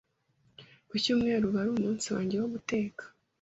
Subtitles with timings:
[0.89, 3.03] Ku cyumweru uba ari umunsi wange wo guteka